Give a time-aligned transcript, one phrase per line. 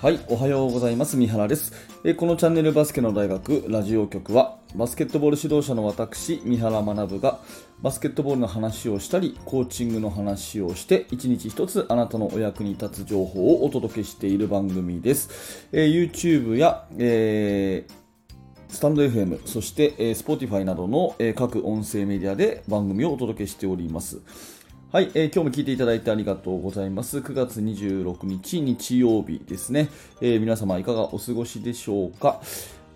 [0.00, 1.18] はい、おはようございます。
[1.18, 1.74] 三原です。
[2.04, 7.40] えこのチャンネルバスケの大学ラジオ局は、バスケットボール指導者の私、三原学が、
[7.82, 15.68] バスケットボールの話をしたり、コーチングの話をして、一日一つあなたのお役に立つ情報をお届けしている番組です。
[15.70, 17.92] え YouTube や、えー
[18.70, 24.22] スタンド FM、そして、えー Spotify などの、えー各音声メディアで番組をお届けしております。
[24.92, 27.18] はい、えー今日も聞いていただいてありがとうございます。
[27.18, 29.88] 9月26日日曜日ですね。
[30.20, 32.40] えー皆様いかがお過ごしでしょうか？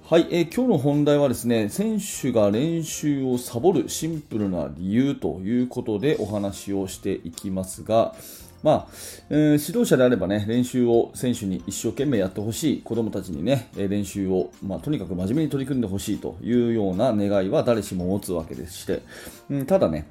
[0.03, 8.17] はい、えー今日の本題はですね、選手が練習をサボるシンプルな理由ということでお話をしていきますが、
[8.65, 8.87] まあ、
[9.31, 19.03] えー指導者であればね、練習を選手に一生懸命やってほしい、子供たちにね、練習を、まあ、とにかく真面目に取り組んでほしいというような願いは誰しも持つわけでして、
[19.49, 20.09] うんただね、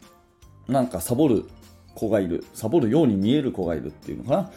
[0.70, 1.44] なんかサボる
[1.96, 4.52] 子がいる、サボるように見える子がいるっていうのかな、っ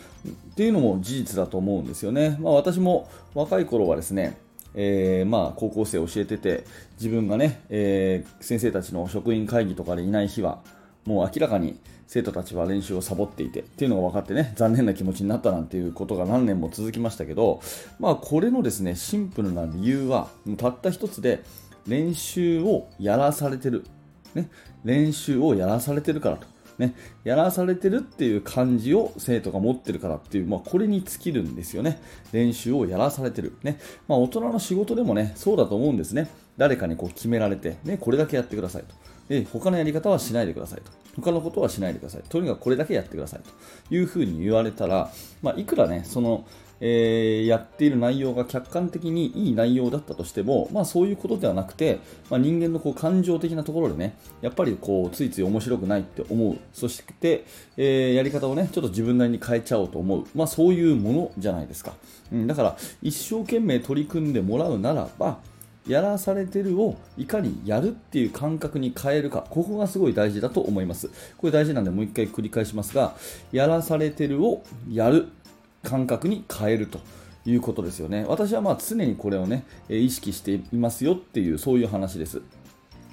[0.55, 2.37] ていうのも事実だと思うんですよね。
[2.41, 4.39] まあ、私も若い頃はですね、
[4.75, 6.64] えーまあ、高校生教えてて、
[6.98, 10.61] 自分がね、えー先生たちの職員会議とかでいない日は、
[11.05, 17.61] もう明らかに生徒たちは練習をサボっていてっていうのが分かってね、残念な気持ちになったなんていうことが何年も続きましたけど、
[17.98, 21.42] まあ、これのですね、シンプルな理由は、たった一つで、
[21.87, 23.84] 練習をやらされてる。
[24.34, 24.48] ね、
[24.84, 26.47] 練習をやらされてるからと。
[26.79, 32.01] ね、やらされてるっていう感じを生徒が持ってるからっていう、まあ、これに尽きるんですよね。
[32.33, 33.55] 練習をやらされてる。
[33.63, 33.79] ね。
[34.09, 36.29] まあ、大人の仕事でもね、そうだと思うんですね。
[36.57, 38.95] 誰かにこう決められて、ね、これだけやってくださいと。
[39.29, 40.91] で、他のやり方はしないでくださいと。
[41.17, 42.23] 他のことはしないでください。
[42.29, 43.41] とにかくこれだけやってください
[43.89, 45.11] というふうに言われたら、
[45.43, 46.47] まあ、いくらね、その、
[46.81, 57.45] えーやっている内容が客観的にいい内容だったとしても、まあ、そういうことではなくて、まあ、人間のこう感情的なところでね、やっぱりこうついつい面白くないって思う、そして、
[57.77, 61.95] えーやり方をね、ちょっと自分なりに変えちゃおうと思う、まあ、そういうものじゃないですか。
[62.33, 65.39] うん、だから、一生懸命取り組んでもらうならば、
[65.86, 71.11] やらされてるをいかにやるっていう感覚に変えるか、ここがすごい大事だと思います。
[71.39, 73.15] これ大事なんでもう一回繰り返しますが、
[73.53, 75.29] やらされてるをやる
[75.89, 77.01] 感覚に変えると
[77.47, 78.27] いうことですよね。
[78.29, 82.42] 私はまあ常にこれをね、え意識していますよっていう、そういう話です。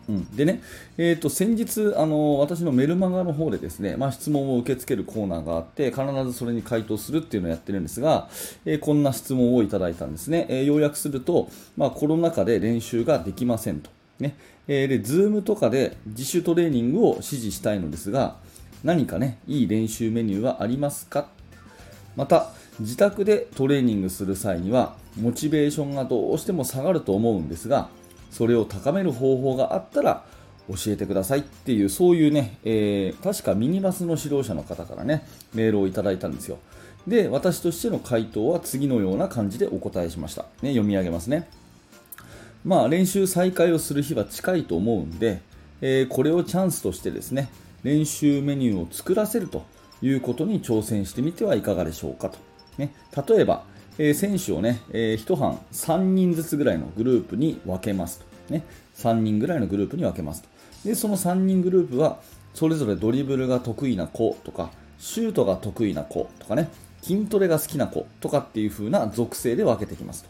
[0.09, 0.61] うん、でね、
[0.97, 8.27] えー、と先日あの、私のメルマガの方でですね、まあ、質問を受け付けるコーナーがあって、必ずそれに回答するっていうのをやってるんですが、
[8.65, 10.45] えーこんな質問をいただいたんですね。
[10.49, 11.47] えー要約すると、
[11.77, 13.91] まあ、コロナ禍で練習ができませんと。
[14.19, 14.35] ね
[14.67, 18.35] えーで、Zoom とかで自主トレーニングを指示したいのですが、
[18.83, 21.29] 何かね、いい練習メニューはありますか？
[22.17, 27.89] また自宅でトレーニングする際にはモチベーションがどうしても下がると思うんですが
[28.31, 30.25] それを高める方法があったら
[30.69, 36.57] 教えてくださいっていうそういうね、えー確かミニバスの指導者の方からねメールをいただいたんですよ。
[37.05, 41.49] で私としての回答は次のような感じでお答えしました、ね、読み上げますね。
[42.63, 45.41] まあ、練習再開をする日は近いと思うんで、
[45.81, 47.49] えーこれをチャンスとしてですね
[47.83, 49.65] 練習メニューを作らせると
[50.01, 52.37] いうことに挑戦してみてはいかがでしょうかと、
[52.77, 52.93] ね、
[53.27, 53.63] 例えば、
[53.97, 58.63] えー選手をね、えー一班3人ずつぐらいのグループに分けますと、ね、
[58.95, 60.49] 3人ぐらいのグループに分けますと。
[60.85, 62.19] でその3人グループは
[62.53, 64.69] それぞれドリブルが得意な子とか
[64.99, 66.69] シュートが得意な子とかね
[67.01, 70.29] 筋トレが好きな子とかっていう風な属性で分けてきますと。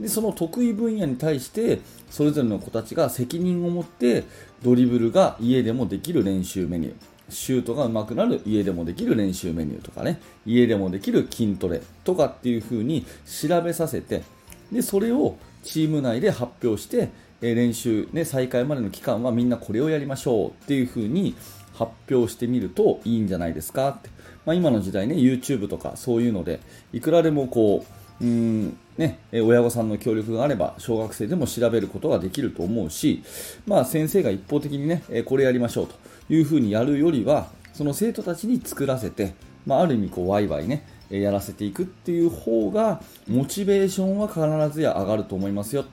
[0.00, 4.24] でその得意分野に対してそれぞれの子たちが責任を持って
[4.62, 6.94] ドリブルが家でもできる練習メニュー。
[7.32, 8.42] シュートが上手くなる。
[8.46, 10.20] 家でもできる練習メニューとかね。
[10.46, 14.22] 家でもできる筋トレとかっていう風に調べさせて。
[14.70, 17.10] でそれをチーム内で発表して
[17.42, 21.34] え練習、ね、再開までの期間はみんなこれをやりましょうっていう風に
[21.74, 24.08] 発表してみるといいんじゃないですかって、
[24.46, 26.60] まあ、今の時代ね YouTube とかそういうので
[26.92, 27.84] いくらでもこ
[28.20, 33.22] ううーんね、親御さんの協力があれば小学生でも調べることができると思うし、
[33.66, 35.94] まあ、先生が一方的にね、これやりましょうと
[36.28, 39.34] いうふうにやるよりはその生徒たちに作らせて、
[39.66, 45.84] まあ、ある意味こうワイワイねやらせていくっていう方がモチベーションは必ずや上がると思いますよ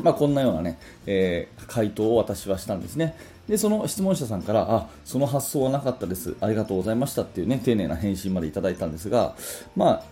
[0.00, 3.16] まあ、こんなようなね、えー回答を私はしたんですね。
[3.48, 6.34] で、その質問者さんから、あ、その発想はなかったです。
[6.40, 9.34] ありがとうございましたっていうね、丁寧な返信までいただいたんですが、
[9.74, 10.02] まあ、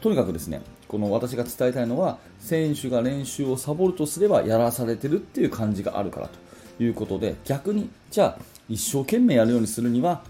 [0.00, 10.22] とにかくですね、この私が伝えたいのは、選手が練習をサボるとすればやらされてるっていう感じがあるからということで、逆に、じゃあ、一生懸命やるようにするには、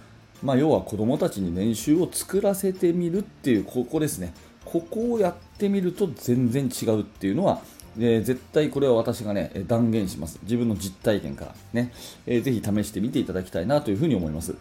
[0.42, 4.34] まあ、要は子供たちに練習を作らせてみるっていう、ここですね。
[4.64, 7.60] ここをやってみると全然違うっていうのは
[7.98, 10.38] えー、絶対これは私がね断言します。
[10.42, 11.92] 自分の実体験からね、
[12.26, 14.54] えー、ぜひ試してみていただきたいなというふうに思います、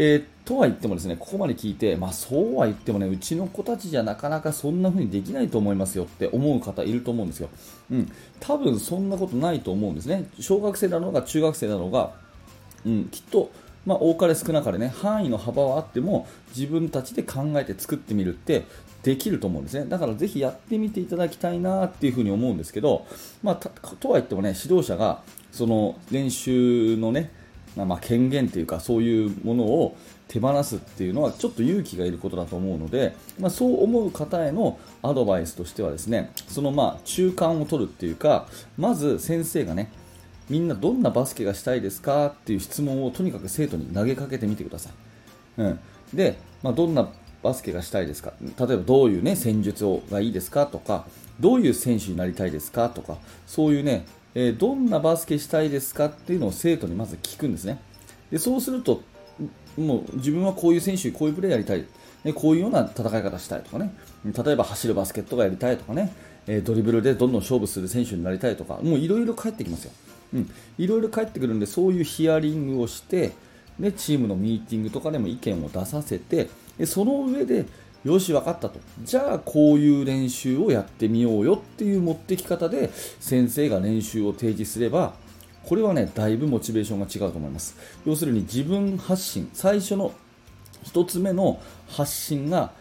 [0.00, 7.48] えー、とは言ってもですねここまで聞いて、まあ、そうは言ってもねうちの子たちじゃなかなかそんな風にできないと思いますよって思う方いると思うんですよ、
[7.90, 10.28] うん、多分そんなことないと思うんですね。
[10.38, 12.12] 小学生だろうが中学生だろうが、
[12.86, 13.50] うん、きっと
[13.86, 18.66] まあ、多かれ少なかれね範囲の幅はあっても自分たちで考えて作ってみるって
[19.02, 19.86] できると思うんですね。
[19.88, 23.06] だからぜひやってみていただきたいなっていうふに思うんですけど、
[23.42, 25.22] まあ、とは言ってもね指導者が
[25.52, 27.32] その練習のね
[27.76, 39.90] まあ、権限というかそういうものを手放すっていうのはちょっと勇気がいることだと思うので、まあ、そう思う方へのアドバイスとしてはですねそのまあ中間を取るっていうかまず先生がね
[40.50, 44.92] みんなどんなバスケがしたいですかっていう質問をとにかく生徒に投げかけてみてください。
[45.58, 45.80] うん、
[46.14, 47.08] で、まあ、どんな
[47.42, 48.32] バスケがしたいですか？
[48.40, 50.66] 例えばどういう、ね、戦術をがいいですか？
[50.66, 51.06] とか
[51.38, 52.88] どういう選手になりたいですか？
[52.88, 57.80] とかそういうね、え、どんなバスケしたいですかっていうのを生徒にまず聞くんですね。
[58.30, 59.02] でそうすると
[59.78, 61.84] もう自分はこういう選手こういうプレーやりたい。
[62.24, 63.94] ねこういうような戦い方したいとかね。
[64.24, 66.12] 例えば走るバスケットがやりたいとかね。
[66.46, 68.80] えドリブルでどんどん勝負する選手になりたいとか。
[68.82, 69.92] もういろいろ返ってきますよ。
[70.78, 73.32] いろいろ返ってくるんでそういうヒアリングをして
[73.80, 77.64] でチームのミーティングとかでも意見を出させてでその上で
[78.08, 78.80] よし分かったと。
[79.02, 82.90] じゃあこういう練習をやってみようよっていう持ってき方で
[83.20, 85.14] 先生が練習を提示すれば
[85.64, 87.76] これはねだいぶモチベーションが違うと思います。
[88.06, 90.12] 要するに自分発信最初の
[90.84, 92.72] 1つ目の発信が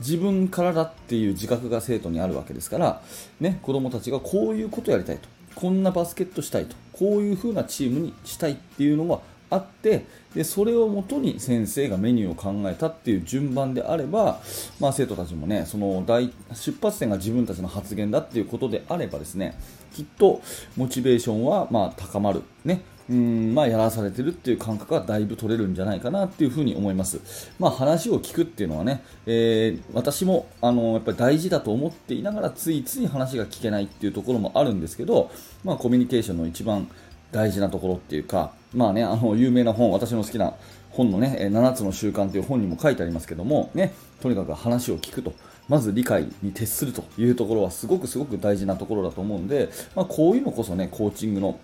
[0.00, 3.02] 自分からだっていう自覚が生徒にあるわけですから、
[3.40, 9.20] ね、子供たちがこういうことやりたいとこんなバスケットしたいとこういう風なチームにしたいっていうのが
[9.52, 14.40] あってでそれをもとに先生がメニューを考えたっていう順番であれば、
[14.80, 19.58] まあ、生徒たちもねその大出発点が自分たちの発言だっていうことであればですね
[19.94, 20.40] きっと
[20.76, 27.50] モチベーションはま高まる、ねうんまあ、やらされてるっていう感覚はだいぶ取れるんじゃないかなっていうふに思います。
[27.58, 35.30] まあ、話を聞くっていうのはね、えー、私もあのやっぱり大事だと思っていながらついつい話が聞けないっていうところもあるんですけど、
[35.64, 36.88] まあ、コミュニケーションの一番
[37.32, 40.54] 大事なところっていうか、まあね、あの有名な本、私の好きな
[40.90, 45.32] 本のね、7つの習慣という本にも書いてありますけども、ね、とにかく話を聞くと。
[45.68, 51.58] まず理解に徹するというところはすごくすごく大事なところだと思うんで、まあ、こういうのこそね、コーチングの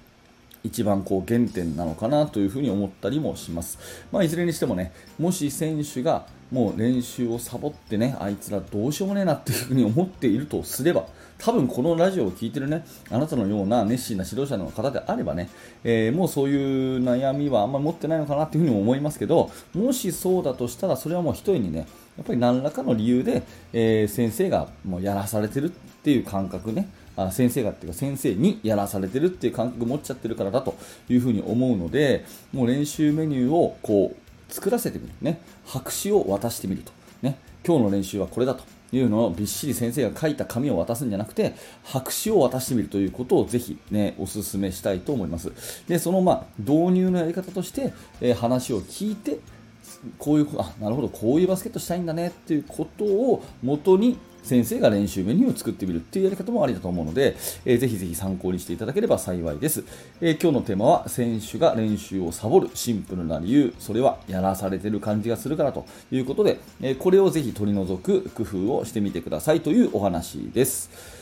[0.64, 3.78] 一番こう原点なのかなというふに思ったりもします。
[4.12, 11.06] まあ、いずれにしてもね、もし選手がもう練習をサボってね、あいつらどうしようもねえなっていうふうに思っているとすれば、
[11.38, 15.48] 多分このラジオを聴いてるね、あなたのような熱心な指導者の方であればね、
[15.84, 16.56] えー、もうそうい
[16.96, 25.70] う悩みはあんまり持ってないのかなっていうふうに思いますけど、もしそうだとしたら、それはもう一人にね、やっぱり何らかの理由で、えー、先生がもうやらされてるっ
[26.02, 30.76] ていう感覚ね、あ先生がっていうか先生にやらされてるっていう感覚持っちゃってるからだと
[31.08, 35.12] いうふうに思うのでもう練習メニューをこう作らせてみる。
[35.20, 35.40] ね。
[35.66, 36.92] 白紙を渡してみると。
[37.22, 37.38] ね。
[37.66, 41.54] 今日の練習はこれだというのをびっしり先生が書いた紙を渡すんじゃなくて
[41.84, 45.52] 白紙を渡してみるということをぜひ、ね、お勧めしたいと思います。
[45.86, 49.40] でその、まあ、導入のやり方として、えー、話を聞いて
[50.18, 51.08] こういうあなるほど。
[51.08, 59.84] こういうバスケットしたいんだねっていうことを元に先生が練習メニューを作ってみるっていうやり方もありだと思うので、えー、ぜひぜひ参考にしていただければ幸いです、
[60.20, 63.74] えー、今日のテーマは選手が練習をサボるシンプルな理由。
[63.78, 71.17] それはやらされてる感じがするからということで、えー、これをぜひ取り除く工夫をしてみてくださいというお話です。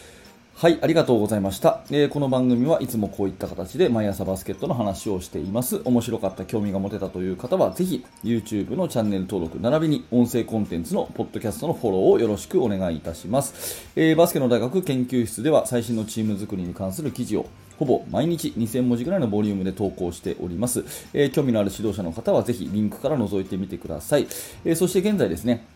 [0.58, 5.82] はい、ありがとうございました、えー、この番組はいつもこういった形で毎朝バスケットの話をしています。
[5.84, 13.84] 面白かった、興味が持てたという方は、ぜひ YouTube のチャンネル登録、並びに音声コンテンツのポッドキャストのフォローをよろしくお願いいたします。
[13.96, 17.46] えー、バスケの大学研究室では最新のチーム作りに関する記事を
[17.78, 20.86] ほぼ毎日2000文字ぐらいのボリュームで投稿しております。
[21.12, 24.26] えー、興味のある指導者の方はぜひリンクから覗いてみてください。
[24.64, 25.66] えそして現在ですね、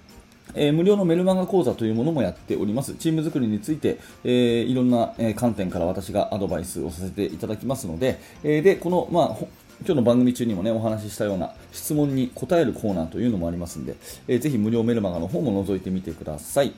[0.54, 2.94] えー、無料のメルマガ講座というものもやっております。
[2.94, 9.36] チーム作りについて、えー、いろんな、え観点から私がアドバイスをさせていただきますので、えで、この、まあ、
[9.82, 13.96] 今日の番組中にもね、お話ししたような質問に答えるコーナーというのもありますので、
[14.28, 16.72] えー、ぜひ無料メルマガの方も覗いてみてください。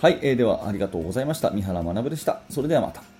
[0.00, 1.50] はい、えー、ではありがとうございました。
[1.50, 2.40] 三原学でした。
[2.50, 3.11] それではまた。